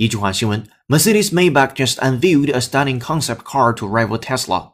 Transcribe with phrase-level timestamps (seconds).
[0.00, 4.72] Mercedes Maybach just unveiled a stunning concept car to rival Tesla.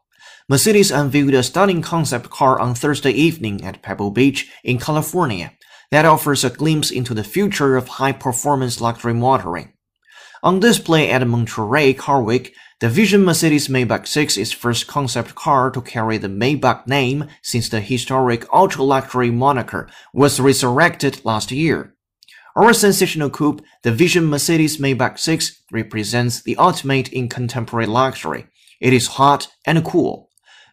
[0.48, 5.52] Mercedes unveiled a stunning concept car on Thursday evening at Pebble Beach in California
[5.90, 9.72] that offers a glimpse into the future of high-performance luxury motoring.
[10.44, 15.72] On display at Monterey Car Week, the Vision Mercedes Maybach 6 is first concept car
[15.72, 21.96] to carry the Maybach name since the historic ultra-luxury moniker was resurrected last year.
[22.56, 28.46] Our sensational coupe, the Vision Mercedes Maybach 6, represents the ultimate in contemporary luxury.
[28.80, 30.30] It is hot and cool.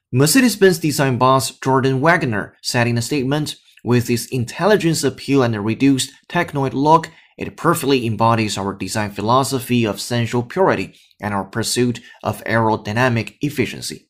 [0.09, 6.13] Mercedes-Benz design boss Jordan Wagner said in a statement, with its intelligence appeal and reduced
[6.29, 12.41] technoid look, it perfectly embodies our design philosophy of sensual purity and our pursuit of
[12.45, 14.07] aerodynamic efficiency.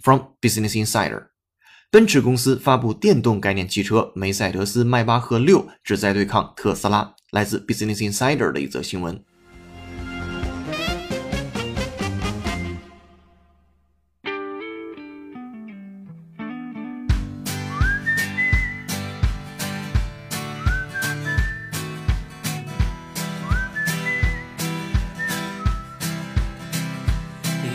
[0.00, 1.29] From Business Insider.
[1.92, 7.12] 奔驰公司发布电动概念汽车梅赛德斯迈巴赫六，旨在对抗特斯拉。
[7.32, 9.20] 来自 Business Insider 的一则新闻。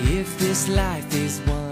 [0.07, 1.64] If this life is one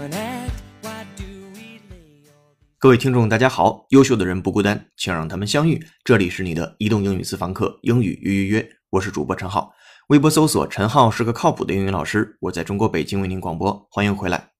[2.84, 3.86] 各位听众，大家好！
[3.88, 5.82] 优秀的人不孤单，请让他们相遇。
[6.04, 9.72] 这里是你的移动英语私房课，英语约约约，我是主播陈浩。
[10.08, 14.50] 微博搜索“陈浩是个靠谱的英语老师”，我在中国北京为您广播，欢迎回来。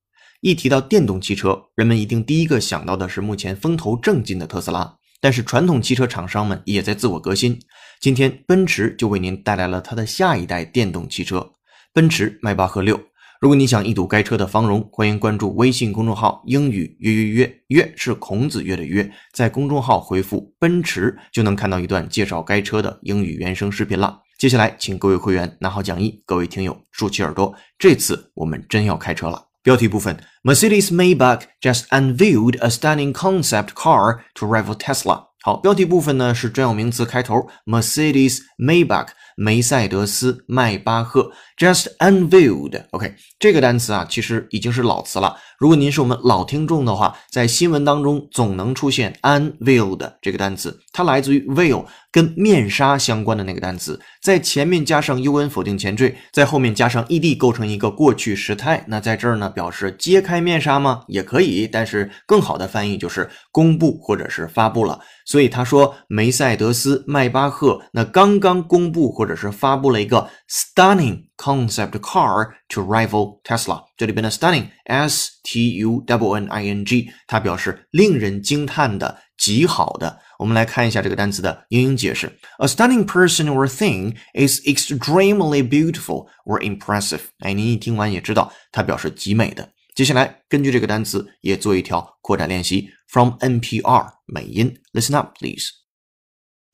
[0.41, 4.97] 一提到电动汽车，人们一定第一个想到的是目前风头正劲的特斯拉。
[5.21, 7.59] 但是传统汽车厂商们也在自我革新。
[8.01, 11.53] 今天，奔驰就为您带来了它的下一代电动汽车——
[11.93, 12.99] 奔驰迈巴赫六。
[13.45, 24.23] 如果你想一睹该车的芳容，欢迎关注微信公众号“英语约约约”，约是孔子约的约，在公众号回复“奔驰”就能看到一段介绍该车的英语原声视频了。
[24.39, 29.49] 接下来，请各位会员拿好讲义，各位听友竖起耳朵，这次我们真要开车了。
[29.63, 35.27] 标题部分：Mercedes Maybach just unveiled a stunning concept car to rival Tesla。
[35.43, 39.09] 好，标题部分呢是专有名词开头，Mercedes Maybach。
[39.37, 45.37] 梅赛德斯迈巴赫 just unveiled，OK，、这个单词啊，其实已经是老词了。
[45.59, 58.85] 如果您是我们老听众的话，在新闻当中总能出现 unveiled 这个单词，它来自于 veil，跟面纱相关的那个单词，在前面加上 un 否定前缀，在后面加上 ed 构成一个过去时态。
[58.89, 61.03] 那在这儿呢，表示揭开面纱吗？
[61.07, 65.01] 也可以，但是更好的翻译就是公布或者是发布了。
[65.25, 73.84] 所以他说，梅赛德斯迈巴赫那刚刚公布或者是发布了一个 stunning concept car to rival Tesla。
[73.96, 80.20] 这里边的 stunning s t u w n i n g，它表示令人惊叹的、极好的。
[80.40, 82.28] 我们来看一下这个单词的英英解释：
[82.58, 87.22] A stunning person or thing is extremely beautiful or impressive。
[87.40, 89.70] 哎，您一听完也知道，它表示极美的。
[89.96, 92.90] 接下来根据这个单词也做一条扩展练习。
[93.08, 95.70] From NPR 美音，Listen up, please.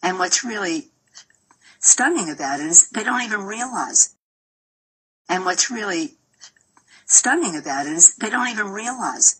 [0.01, 0.88] And what's really
[1.79, 4.09] stunning about it is they don't even realize.
[5.27, 6.17] And what's really
[7.07, 9.38] stunning about it is they don't even realize.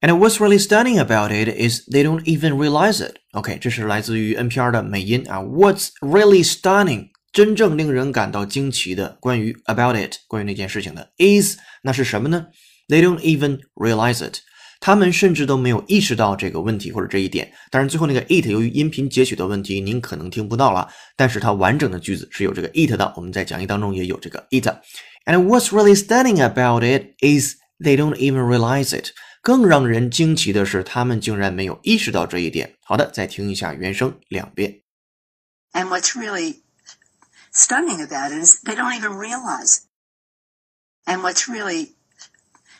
[0.00, 3.18] And what's really stunning about it is they don't even realize it.
[3.32, 5.38] OK，这是来自于 NPR 的美音啊。
[5.38, 7.10] What's really stunning？
[7.32, 12.48] 真正令人感到惊奇的关于 about it，关于那件事情的 is 那是什么呢？
[12.88, 14.40] They don't even realize it。
[14.79, 17.51] 他们甚至都没有意识到这个问题或者这一点。
[17.71, 20.87] 当然，最后那个 it 由于音频截取的问题，您可能听不到了。
[21.15, 24.67] 但是它完整的句子是有这个 it 的，我们在讲义当中也有这个 it。
[25.25, 29.09] And what's really stunning about it is they don't even realize it。
[29.41, 32.75] 更让人惊奇的是，他们竟然没有意识到这一点。
[32.83, 34.81] 好的，再听一下原声两遍。
[35.73, 36.61] And what's really
[37.53, 39.79] stunning about it is they don't even realize.
[41.05, 41.96] And what's really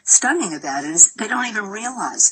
[0.08, 2.32] stunning about it is they don't even realize.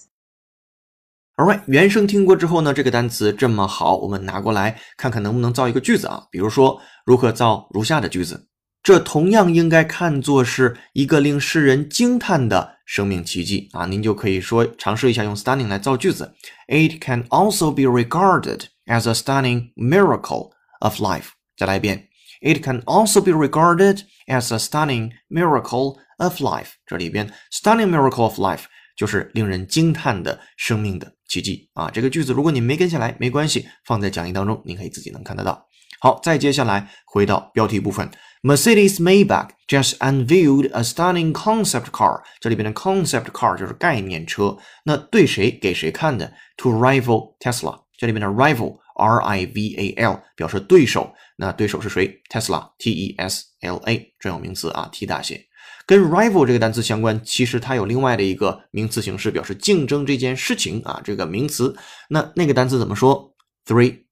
[1.37, 6.27] Alright，原声听过之后呢，这个单词这么好，我们拿过来看看能不能造一个句子啊？
[6.31, 8.47] 比如说，如何造如下的句子？
[8.81, 13.85] 这同样应该看作是一个令世人惊叹的生命奇迹啊！
[13.87, 16.33] 您就可以说尝试一下用 stunning 来造句子。
[16.67, 21.29] It can also be regarded as a stunning miracle of life。
[21.57, 22.07] 再来一遍。
[22.41, 26.73] It can also be regarded as a stunning miracle of life。
[26.85, 28.63] 这里边 stunning miracle of life
[28.95, 31.89] 就是令人惊叹的生命的奇迹啊！
[31.91, 35.67] 这个句子如果你没跟下来，没关系，放在讲义当中，您可以自己能看得到。
[35.99, 38.09] 好，再接下来回到标题部分
[38.43, 42.21] ，Mercedes Maybach just unveiled a stunning concept car。
[42.39, 47.81] 这里边的 concept car 就是概念车，那对谁给谁看的？To rival Tesla。
[47.97, 55.45] 这里边的 rival R I V A L 表示对手，那对手是谁？Tesla T E S L A 专有名词啊，T 大写。
[55.87, 61.75] 跟 rival 这个单词相关，其实它有另外的一个名词形式，表示竞争这件事情啊，这个名词。
[62.09, 64.05] 那那个单词怎么说？Three,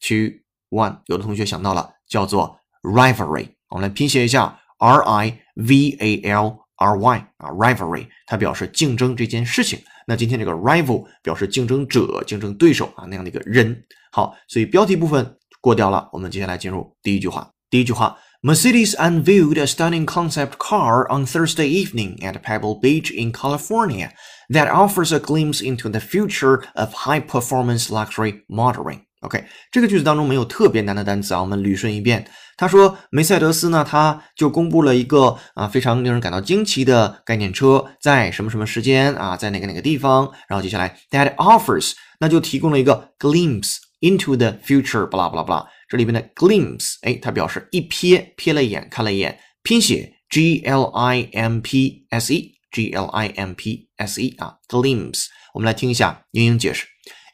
[0.00, 0.38] two,
[0.70, 1.00] one。
[1.06, 3.48] 有的同学想到了，叫做 rivalry。
[3.68, 9.80] 我们来拼写一下，R I V A L R Y 啊，rivalry，它表示竞争这件事情。
[10.07, 13.83] 那今天这个 rival 表示竞争者、竞争对手啊那样的一个人。
[14.11, 17.51] 好，所以标题部分过掉了，我们接下来进入第一句话。
[17.69, 18.17] 第一句话。
[18.45, 24.11] Mercedes unveiled a stunning concept car on Thursday evening at Pebble Beach in California
[24.49, 29.05] that offers a glimpse into the future of high-performance luxury motoring.
[29.20, 32.28] OK，这个句子当中没有特别难的单词啊，我们捋顺一遍。
[32.56, 40.30] 他说，梅赛德斯呢，他就公布了一个啊非常令人感到惊奇的概念车，在什么什么时间啊，在哪个哪个地方。
[40.48, 45.66] 然后接下来，that offers，那就提供了一个 glimpse into the future，巴拉巴拉巴拉。
[45.88, 49.38] 这里边的 glimpse，哎，它表示一瞥，瞥了一眼，看了一眼。
[49.62, 55.26] 拼写 g l i m p s e，g l i m p s e 啊，glimpse。
[55.54, 56.86] 我们来听一下英英解释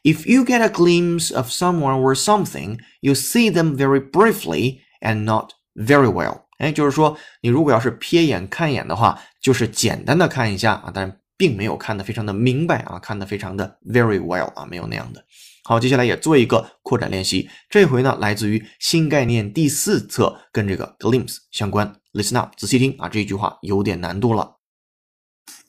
[0.05, 5.23] ：If you get a glimpse of someone or something, you see them very briefly and
[5.23, 6.43] not very well。
[6.59, 15.25] 哎，就是说，你如果要是瞥眼看一眼的话，就是简单的看一下啊，但并没有看得非常的明白啊，看得非常的 very well 啊，没有那样的。
[15.63, 17.49] 好，接下来也做一个扩展练习。
[17.67, 21.95] 这回呢，来自于新概念第四册，跟这个 glimpse 相关。
[22.13, 24.59] Listen up，仔细听啊，这句话有点难度了。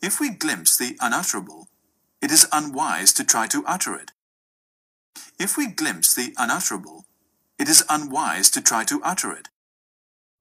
[0.03, 1.69] If we glimpse the unutterable,
[2.21, 4.11] it is unwise to try to utter it.
[5.38, 7.06] If we glimpse the unutterable,
[7.58, 9.48] it is unwise to try to utter it.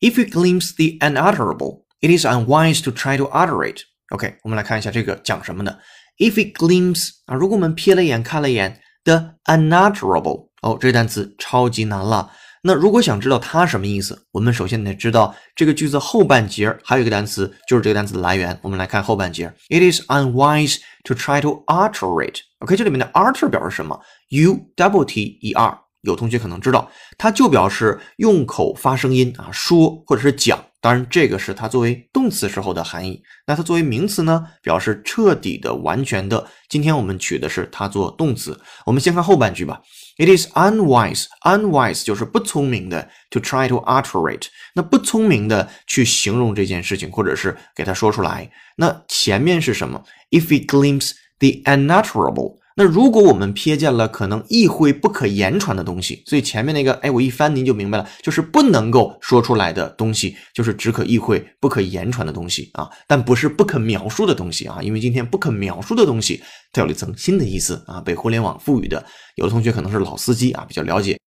[0.00, 3.82] If we glimpse the unutterable, it is unwise to try to utter it.
[4.10, 5.80] OK，我们来看一下这个讲什么的。
[6.18, 8.82] If we glimpse 啊，如果我们瞥了眼，看了一眼。
[9.02, 12.30] The unutterable 哦，这个单词超级难了。
[12.67, 18.57] 那如果想知道它什么意思，我们首先得知道这个句子后半截还有一个单词，就是这个单词的来源。
[18.63, 22.39] 我们来看后半截，It is unwise to try to alter it。
[22.61, 25.77] OK，这里面的 alter 表示什么？U double T E R。
[26.01, 26.89] 有同学可能知道，
[27.19, 30.59] 它就表示用口发声音啊，说或者是讲。
[30.81, 33.21] 当然，这个是它作为动词时候的含义。
[33.45, 36.47] 那它作为名词呢，表示彻底的、完全的。
[36.69, 38.59] 今天我们取的是它做动词。
[38.85, 39.81] 我们先看后半句吧。
[40.16, 44.48] It is unwise, unwise 就是不聪明的，to try to utter it。
[44.74, 48.50] 那不聪明的去形容这件事情，或者是给它说出来。
[48.76, 50.04] 那前面是什么？
[50.30, 52.58] If we glimpse the unutterable。
[52.77, 69.05] 那如果我们瞥见了可能意会不可言传的东西，所以前面那个，哎，我一翻您就明白了，就是不能够说出来的东西，就是只可意会不可言传的东西啊，但不是不可描述的东西啊，因为今天不可描述的东西，它有了一层新的意思啊，被互联网赋予的。
[69.35, 71.17] 有的同学可能是老司机啊，比较了解。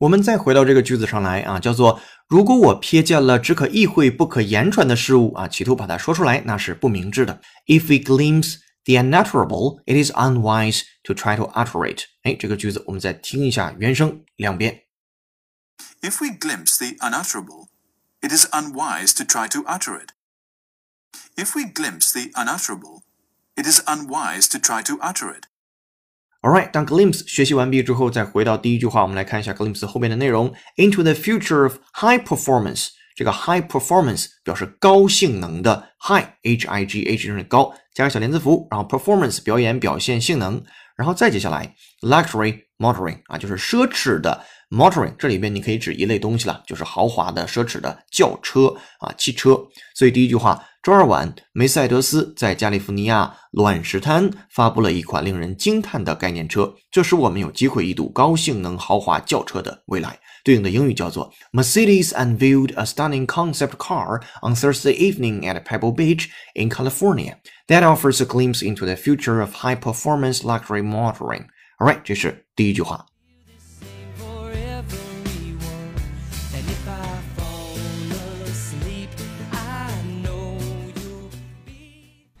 [0.00, 7.40] 我们再回到这个句子上来啊，叫做如果我瞥见了只可意会不可言传的事物啊，企图把它说出来，那是不明智的。
[7.66, 12.02] If we glimpse the unutterable, it is unwise to try to utter it。
[12.24, 14.82] 哎，这个句子我们再听一下原声两遍。
[16.00, 17.68] If we glimpse the unutterable,
[18.20, 20.10] it is unwise to try to utter it.
[21.36, 23.02] If we glimpse the unutterable,
[23.54, 25.44] it is unwise to try to utter it.
[26.41, 30.53] Alright，当 glimpse 学习完毕之后，再回到第一句话，我们来看一下 glimpse 后面的内容。
[30.77, 40.63] Into the future of high performance，这个 high performance 表示高性能的 high，h i g h 就是高，加个小连字符，然后 performance 表演表现性能，
[40.95, 48.67] 然后再接下来 luxury motoring 啊，就是奢侈的 motoring，这里边你可以指一类东西了，就是豪华的、奢侈的轿车
[48.99, 49.59] 啊，汽车。
[49.95, 50.63] 所以第一句话。
[50.86, 60.18] 周二晚，梅赛德斯在加利福尼亚乱石滩发布了一款令人惊叹的概念车，这使我们有机会一睹高性能豪华轿车的未来。
[60.44, 67.36] 对应的英语叫做 Mercedes unveiled a stunning concept car on Thursday evening at Pebble Beach in California
[67.68, 71.46] that offers a glimpse into the future of high-performance luxury motoring.
[71.78, 73.06] Alright，这是第一句话。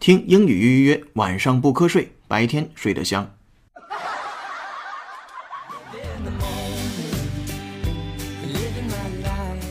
[0.06, 3.34] 听英语约约约，晚上不瞌睡，白天睡得香。
[8.44, 9.62] living my life.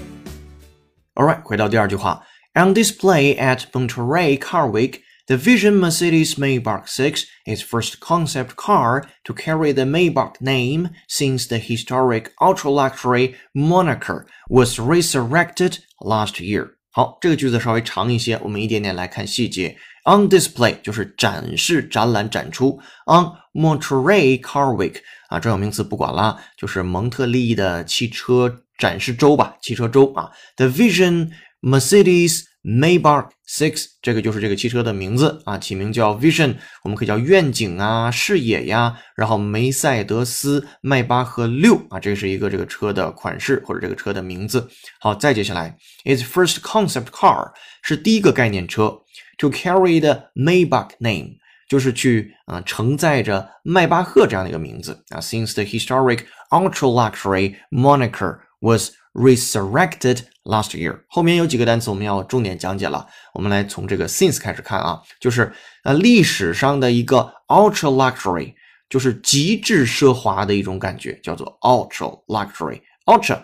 [1.16, 5.02] Alright，回到第二句话，On display at Monterey Car Week.
[5.28, 11.48] The Vision Mercedes Maybach 6, its first concept car to carry the Maybach name since
[11.48, 16.72] the historic ultra-luxury moniker, was resurrected last year.
[16.90, 19.78] 好，这个句子稍微长一些，我们一点点来看细节。
[20.07, 22.81] On display 就是展示、展览、展出。
[23.07, 24.95] On Monterey Car Week
[25.29, 30.31] 啊，专有名词不管啦，就是蒙特利的汽车展示周吧，汽车周啊。
[30.57, 38.97] The Vision Mercedes Maybach Six，这个就是这个汽车的名字啊，起名叫 Vision，我们可以叫愿景啊、视野呀。
[39.17, 44.69] 然后梅赛德斯迈巴赫六啊，这是一个这个车的款式或者这个车的名字。
[45.01, 47.51] 好，再接下来，its first concept car
[47.83, 48.97] 是第一个概念车
[49.38, 51.38] ，to carry the Maybach name。
[51.70, 55.22] 就是去啊、呃承载着迈巴赫这样的一个名字啊。
[55.22, 63.08] Since the historic ultra luxury moniker was resurrected last year，后面有几个单词我们要重点讲解了。
[63.34, 65.54] 我们来从这个 since 开始看啊，就是
[65.86, 68.54] 呃历史上的一个 ultra luxury，
[68.90, 73.42] 就是极致奢华的一种感觉，叫做 ultra luxury。ultra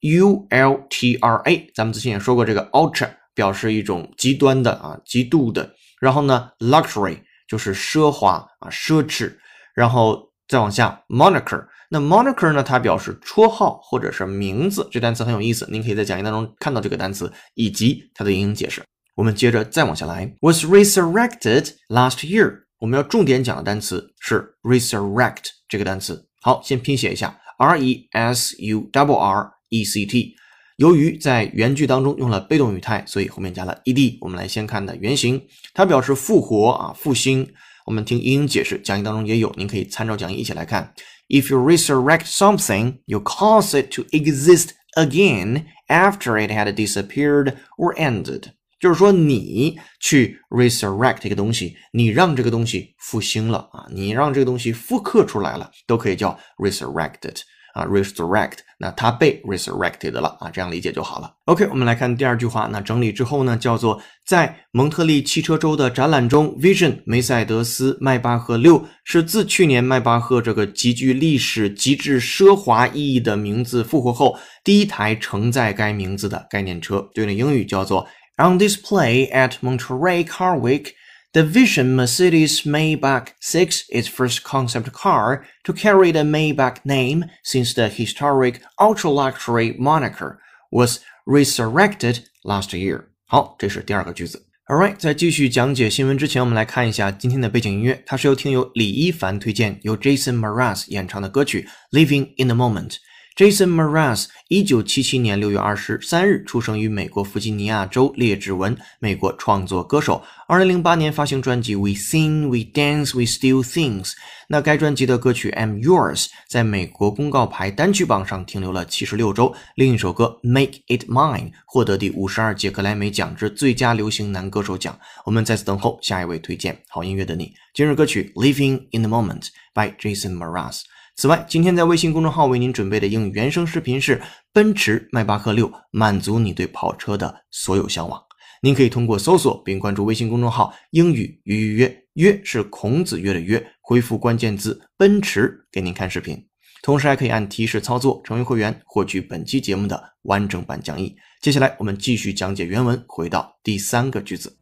[0.00, 5.75] U L T R A，咱们之前也说过，这个 ultra 表示一种极端的啊，极度的。
[6.01, 9.37] 然后呢，luxury 就是奢华啊，奢侈。
[9.75, 11.63] 然后再往下，moniker。
[11.91, 14.89] 那 moniker 呢，它表示绰号或者是名字。
[14.91, 18.83] 这单词很有意思，您可以在讲义当中看到这个单词以及它的英语解释。
[19.15, 22.61] 我们接着再往下来，was resurrected last year。
[22.79, 26.25] 我们要重点讲的单词是 resurrect 这个单词。
[26.41, 30.35] 好，先拼写一下，r e s u r r e c t。
[30.77, 34.17] 由于在原句当中用了被动语态，所以后面加了 ed。
[34.21, 35.41] 我们来先看的原型，
[35.73, 37.51] 它表示复活啊，复兴。
[37.87, 40.93] 我们听英英解释，讲义当中也有，您可以参照讲义一起来看。
[41.29, 48.43] If you resurrect something, you cause it to exist again after it had disappeared or ended。
[48.79, 57.37] 就是说，你去 resurrect 一个东西，你让这个东西复兴了啊，你让这个东西复刻出来了，都可以叫 resurrected。
[57.77, 61.31] 啊，resurrect，那它被 resurrected 了啊，这样理解就好了。
[61.45, 77.07] OK，我们来看第二句话，那整理之后呢，叫做在蒙特利汽车周的展览中，Vision 梅赛德斯迈巴赫六是自去年迈巴赫这个极具历史、极致奢华意义的名字复活后，第一台承载该名字的概念车。
[77.13, 78.07] 对应的英语叫做
[78.37, 80.93] On display at Monterey Car Week。
[81.32, 87.88] The Vision Mercedes Maybach 6, its first concept car to carry the Maybach name since the
[87.88, 90.38] historic ultra-luxury moniker,
[90.70, 93.04] was resurrected last year.
[93.26, 94.46] 好，这是第二个句子。
[94.66, 101.66] Alright，在继续讲解新闻之前，我们来看一下今天的背景音乐，它是由听友李一凡推荐，由 Jason Mraz 演唱的歌曲《
[101.96, 102.90] Living in the Moment》。
[103.37, 110.23] Jason Mraz，一九七七年六月二十三日出生于美国弗吉尼亚州列治文，美国创作歌手。
[110.47, 114.05] 二零零八年发行专辑《We Sing, We Dance, We Still Things》。
[114.49, 119.53] 那该专辑的歌曲《I'm Yours》在美国公告牌单曲榜上停留了七十六周。
[119.75, 124.97] 另一首歌《Make It Mine》获得第五十二届格莱美奖之最佳流行男歌手奖。
[125.25, 127.53] 我们在此等候下一位推荐好音乐的你。
[127.75, 129.43] 今日歌曲《Living in the Moment》
[129.75, 130.81] by Jason Mraz。
[131.19, 134.21] 此外，今天在微信公众号为您准备的英语原声视频是
[134.53, 138.21] 奔驰迈巴赫六，满足你对跑车的所有向往。
[138.61, 146.39] 您可以通过搜索并关注微信公众号“英语约约约”，约是孔子约的约，回复关键字“奔驰”给您看视频。
[146.83, 151.15] 同时还可以按提示操作成为会员，获取本期节目的完整版讲义。
[151.41, 154.55] 接下来我们继续讲解原文，回到第三个句子。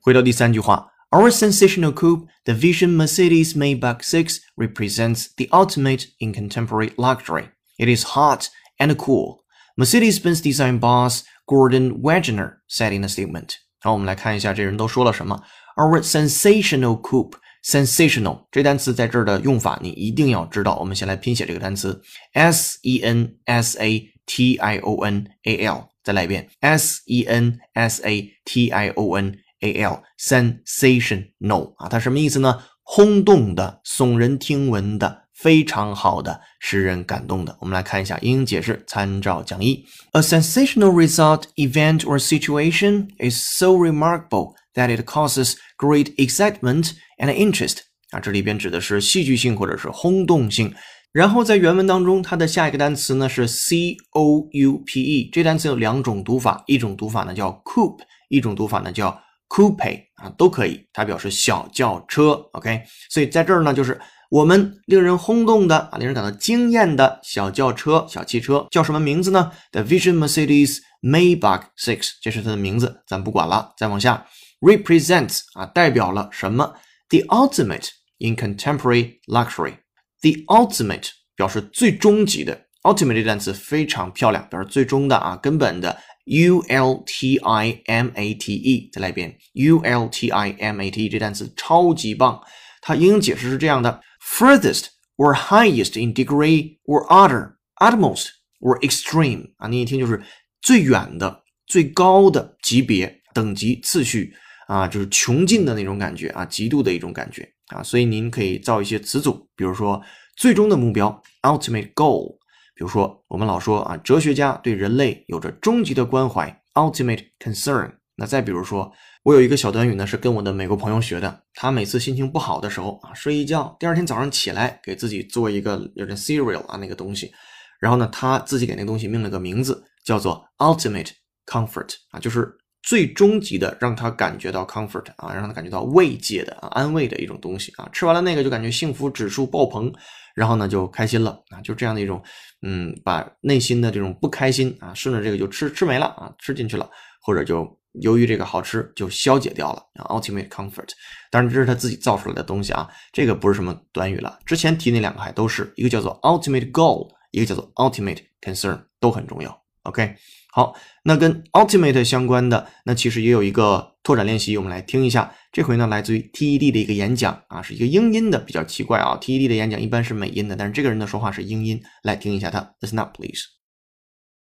[0.00, 7.50] 回到第三句话，Our sensational coupe, the Vision Mercedes Maybach 6, represents the ultimate in contemporary luxury.
[7.78, 8.48] It is hot
[8.78, 9.44] and cool.
[9.76, 13.56] Mercedes-Benz design boss Gordon Wagener said in a statement.
[13.80, 15.42] 好，我们来看一下这人都说了什么。
[15.76, 17.34] Our sensational coupe
[17.64, 20.76] sensational 这单词在这儿的用法你一定要知道。
[20.78, 25.88] 我们先来拼写这个单词：s e n s a t i o n a l。
[26.02, 30.03] 再来一遍：s e n s a t i o n a l。
[30.19, 32.61] sensational 啊，它什么意思呢？
[32.83, 37.57] 轰动的、耸人听闻的、非常好的、使人感动的。
[37.61, 39.85] 我们来看一下英英解释，参照讲义。
[40.11, 47.77] A sensational result, event, or situation is so remarkable that it causes great excitement and interest.
[48.09, 50.73] 啊，这里边指的是戏剧性或者是轰动性。
[51.13, 59.17] 然后在原文当中，它的下一个单词呢是 c o u p e，这单词有两种读法，一种读法呢叫 coup，一种读法呢叫
[59.51, 62.31] coupe 啊，都可以，它表示小轿车。
[62.53, 73.73] OK，所以在这儿呢，就是我们令人轰动的啊，令人感到惊艳的小轿车、小汽车叫什么名字呢？The Vision Mercedes Maybach Six，这是它的名字，咱不管了。
[73.77, 74.25] 再往下
[74.61, 76.75] ，represents 啊，代表了什么
[77.09, 77.89] ？The ultimate
[78.19, 79.73] in contemporary luxury。
[80.21, 85.97] The ultimate 表示最终极的，ultimate 这单词非常漂亮，表示最终的啊，根本的。
[86.31, 92.41] U L T I M A T E，再来一遍，U L T I M A T E 这单词超级棒。
[92.81, 94.85] 它英语解释是这样的：furthest
[95.17, 98.29] or highest in degree or order, utmost
[98.61, 100.23] or extreme 啊，你一听就是
[100.61, 104.33] 最远的、最高的级别、等级、次序
[104.67, 107.45] 啊，就是穷尽的那种感觉啊，极度的一种感觉
[107.75, 107.83] 啊。
[107.83, 110.01] 所以您可以造一些词组，比如说
[110.37, 112.37] 最终的目标 （ultimate goal）。
[112.73, 117.91] 比如说，我们老说啊，哲学家对人类有着终极的关怀 （ultimate concern）。
[118.15, 118.91] 那再比如说，
[119.23, 121.43] 我有一个小短语呢，是跟我的美国朋友学的。
[121.53, 127.31] 他每次心情不好的时候啊，睡一觉，第二天早上起来给自己做一个有点 cereal 啊那个东西，
[127.79, 131.09] 然后呢，他自己给那个东西命了个名字，叫做 ultimate
[131.45, 132.51] comfort 啊，就是
[132.83, 137.89] 最终极的让他感觉到 comfort 啊，让他感觉到慰藉的啊，安慰的一种东西啊。
[137.91, 139.91] 吃完了那个就感觉幸福指数爆棚。
[140.35, 142.21] 然后呢，就开心了啊，就这样的一种，
[142.61, 146.89] 嗯，把内心的这种不开心啊，顺着这个就吃吃没了啊，吃进去了，
[147.21, 147.67] 或者就
[148.01, 150.05] 由于这个好吃就消解掉了啊。
[150.09, 150.89] Ultimate comfort，
[151.29, 154.39] 当然这是他自己造出来的东西啊，这个不是什么短语了。
[154.45, 159.60] 之前提那两个还都是一个叫做 ultimate goal，一个叫做 ultimate concern，都很重要。
[159.82, 160.16] OK。
[160.52, 165.34] 好，那跟 ultimate 相关的，那其实也有一个拓展练习，我们来听一下。
[165.52, 169.18] 这回呢，来自于 TED 的一个演讲啊，是一个英音的，比较奇怪啊。
[169.20, 172.74] TED 的演讲一般是美音的，但是这个人的说话是英音，来听一下他。
[172.80, 173.42] Listen up, please.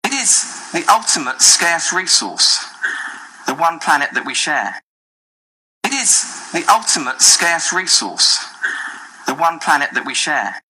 [0.03, 2.59] It is the ultimate scarce resource,
[3.47, 4.81] the one planet that we share.
[5.83, 8.37] It is the ultimate scarce resource,
[9.27, 10.61] the one planet that we share.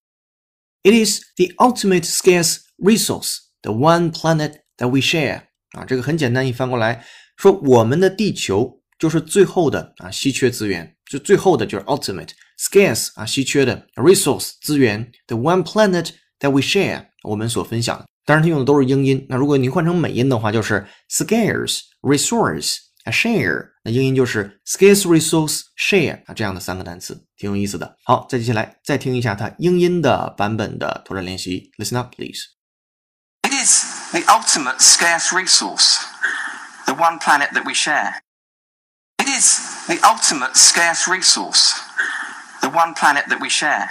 [0.82, 5.41] It is the ultimate scarce resource, The one planet that we share
[5.71, 7.05] 啊，这个很简单，一翻过来
[7.37, 18.05] 说，我们的地球就是最后的啊稀缺资源，就最后的就是 ultimate scarce 啊稀缺的 resource 资源，the one planet that we share 我们所分享的。
[18.25, 19.25] 当然，它用的都是英音。
[19.29, 27.95] 那如果您换成美音的话，就是 scarce resource share，那英音就是 scarce resource share 啊这样的三个单词，挺有意思的。
[28.03, 32.56] 好，再接下来再听一下它英音的版本的拓展练习，listen up please。
[33.57, 35.97] Is the ultimate scarce resource,
[36.85, 38.21] the one planet that we share.
[39.19, 41.73] It is the ultimate scarce resource,
[42.61, 43.89] the one planet that we share.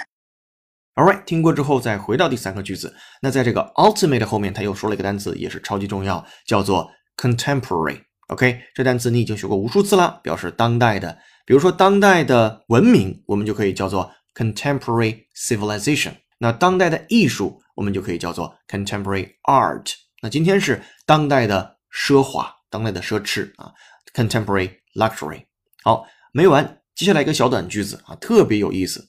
[0.95, 2.95] Alright，听过之后再回到第三个句子。
[3.21, 8.03] 那在这个 ultimate 后面，他又说了一个单词，也是超级重要，叫做 contemporary。
[8.29, 11.19] OK，这单词你已经学过无数次了，表示当代的。
[11.45, 16.15] 比如说当代的文明，我们就可以叫做 contemporary civilization。
[16.39, 19.93] 那当代的艺术，我们就可以叫做 contemporary art。
[20.21, 23.73] 那今天是当代的奢华，当代的奢侈啊
[24.13, 25.45] ，contemporary luxury。
[25.85, 29.09] 好，没完，接下来一个小短句子啊，特别有意思。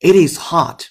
[0.00, 0.82] It is hot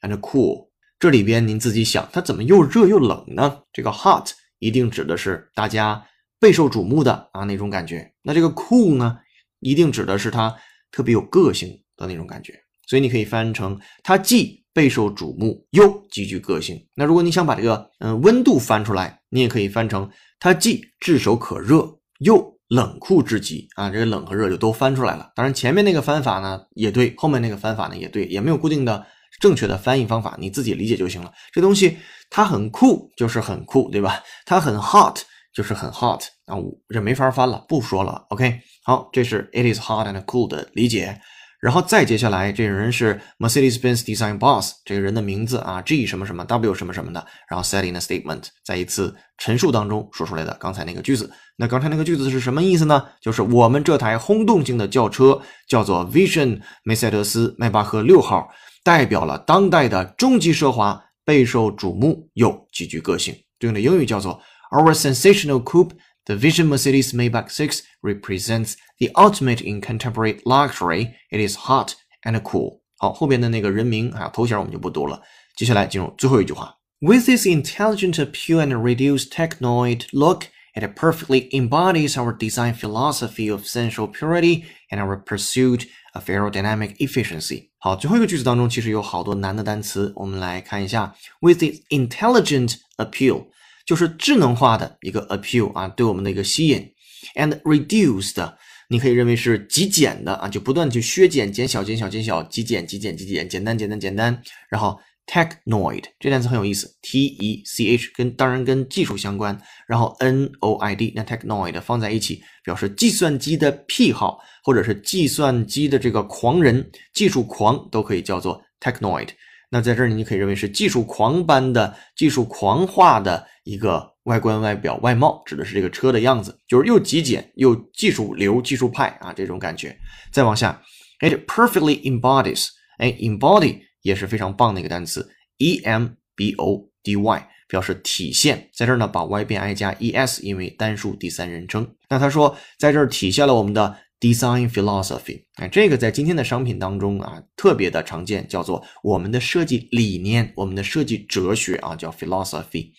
[0.00, 0.70] and cool。
[0.98, 3.62] 这里边您自己想，它怎么又热又冷呢？
[3.72, 6.06] 这个 hot 一定指的是大家
[6.38, 8.12] 备受瞩目的啊那种感觉。
[8.22, 9.18] 那这个 cool 呢，
[9.60, 10.56] 一定指的是它
[10.90, 12.58] 特别有个性的那种感觉。
[12.86, 16.80] 所以你可以翻成它既备受瞩目又极具个性。
[16.94, 23.90] 那如果你想把这个嗯、温度翻出来，你也可以翻成它既炙手可热又冷酷至极啊。
[23.90, 25.30] 这个冷和热就都翻出来了。
[25.34, 29.06] 当然前面那个翻法呢也对，后面那个翻法呢也对，也没有固定的
[29.40, 31.32] 正确的翻译方法，你自己理解就行了。
[31.52, 31.98] 这东西
[32.30, 34.22] 它很酷就是很酷，对吧？
[34.44, 35.20] 它很 hot
[35.52, 36.56] 就是很 hot 啊，
[36.88, 38.26] 这没法翻了，不说了。
[38.30, 41.20] OK，好，这是 it is hot and cool 的理解。
[41.60, 51.30] 然后再接下来，这个人是 Mercedes-Benz Design Boss，这个人的名字啊，G 什么什么 W 什么什么的，然后 said in a statement，在一次陈述当中说出来的刚才那个句子。
[51.56, 53.04] 那刚才那个句子是什么意思呢？
[53.20, 58.48] 就是我们这台轰动性的轿车叫做 Vision 梅赛德斯迈巴赫六号，
[58.82, 63.34] 代表了当代的终极奢华，备受瞩目又极具个性。
[63.58, 65.90] 对应的英语叫做 Our sensational coupe。
[66.29, 71.13] The Vision Mercedes Maybach 6 represents the ultimate in contemporary luxury.
[71.29, 72.81] It is hot and cool.
[72.97, 75.21] 好，后边的那个人名啊头衔我们就不读了。
[75.55, 76.77] 接下来进入最后一句话。
[76.99, 84.07] With its intelligent appeal and reduced technoid look, it perfectly embodies our design philosophy of sensual
[84.07, 87.69] purity and our pursuit of aerodynamic efficiency.
[87.77, 91.13] 好，最后一个句子当中其实有好多难的单词，我们来看一下。
[91.41, 93.47] With its intelligent appeal.
[93.90, 96.88] 就是智能化的一个 appeal 啊，对我们的一个吸引
[97.34, 98.54] ，and reduced，
[98.88, 104.40] 你可以认为是极简的啊，就不断去削减、减小、减小、减小、极简、极简、极简、简单、简单、简单。
[104.68, 119.30] 然后 technoid 这单词很有意思，t e c h 跟当然跟技术相关，然后 n o i d，那 technoid 放在一起表示计算机的癖好，或者是计算机的这个狂人、技术狂都可以叫做 technoid。
[119.72, 129.96] 那在这儿你可以认为是技术狂般的、技术狂化的一个外观、外表、外貌，指的是这个车的样子，就是又极简又技术流、技术派啊这种感觉。
[130.32, 130.82] 再往下
[131.20, 132.66] ，it perfectly embodies，
[132.98, 141.88] 哎，embody 也是非常棒的一个单词，e m b o d y 表示体现，在这儿呢把 y 变 i 加 e s，因为单数第三人称。
[142.08, 143.96] 那他说在这儿体现了我们的。
[144.20, 152.90] Design philosophy，哎，这个在今天的商品当中啊，特别的常见，叫做我们的设计理念，我们的设计哲学啊，叫 philosophy。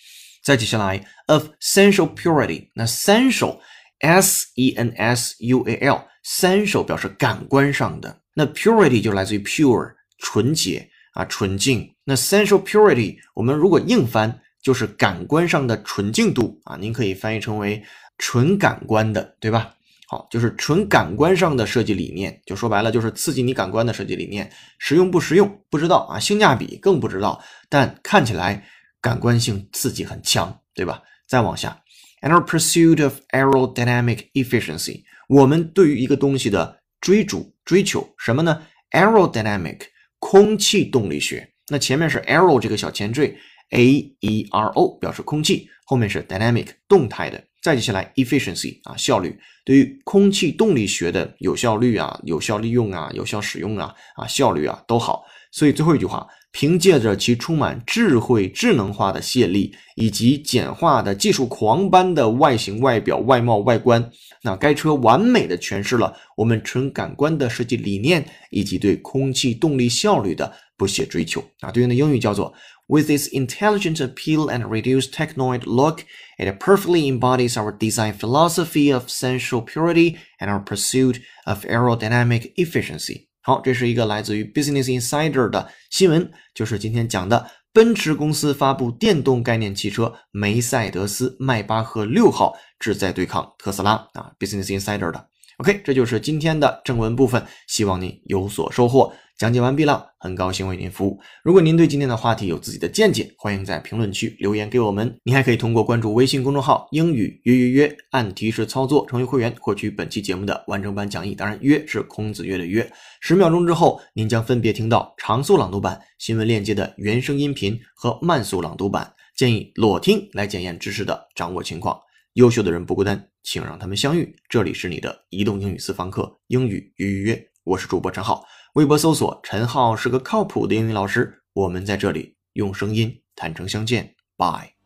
[0.44, 11.94] 再接下来，of sensual purity，那 sensual，s e n s u a l，sensual 表示感官上的，那 purity 就来自于 pure，纯洁啊，纯净。
[12.04, 17.84] 那 sensual purity，我们如果硬翻，就是感官上的纯净度啊，您可以翻译成为
[18.18, 19.76] 纯感官的，对吧？
[20.12, 28.62] 好，就是纯感官上的设计理念，就说白了就是刺激你感官的设计理念，实用不实用不知道啊，性价比更不知道，但看起来
[29.00, 31.02] 感官性刺激很强，对吧？
[31.30, 31.82] 再往下
[32.24, 39.80] ，and our pursuit of aerodynamic efficiency，我们对于一个东西的追逐追求什么呢？aerodynamic
[40.20, 43.38] 空气动力学，那前面是 aero 这个小前缀
[43.70, 47.42] ，a e r o 表示空气，后面是 dynamic 动态的。
[47.62, 55.24] 再接下来，efficiency 啊，效率，对于空气动力学的有效率啊、有效利用啊、有效使用啊、啊效率啊都好。
[55.52, 64.10] 所以最后一句话，凭借着其充满智慧、智能化的吸引力，以及简化的技术狂般的外形、外表、外貌、外观，
[64.44, 71.70] 那该车完美的诠释了我们纯感官的设计理念，以及对空气动力效率的不懈追求啊。
[71.70, 72.52] 对应的英语叫做。
[72.92, 76.04] With its intelligent appeal and reduced technoid look,
[76.38, 83.28] it perfectly embodies our design philosophy of sensual purity and our pursuit of aerodynamic efficiency.
[83.40, 94.34] 好，这是一个来自于 Business Insider 的新闻，就是今天讲的奔驰公司发布电动概念汽车梅赛德斯迈巴赫六号，旨在对抗特斯拉啊。
[94.38, 95.30] Business Insider 的。
[95.60, 99.14] OK，这就是今天的正文部分，希望您有所收获。
[99.42, 101.20] 讲解完毕了，很高兴为您服务。
[101.44, 105.18] 如果您对今天的话题有自己的见解，欢迎在评论区留言给我们。
[105.24, 111.34] 您还可以通过关注微信公众号“英语约约约”，按提示操作成为会员，获取本期节目的完整版讲义。
[111.34, 112.88] 当然，约是孔子约的约。
[113.20, 119.12] 十秒钟之后，您将分别听到长速朗读版、新闻链接的原声音频和慢速朗读版。
[119.36, 122.00] 建议裸听来检验知识的掌握情况。
[122.34, 124.36] 优秀的人不孤单，请让他们相遇。
[124.48, 128.46] 这里是你的移动英语私房课，英语约约约，我是主播陈浩。
[128.74, 134.81] 微博搜索“陈浩是个靠谱的英语老师”，我们在这里用声音坦诚相见，拜。